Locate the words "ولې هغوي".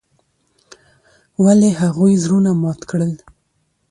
1.43-2.13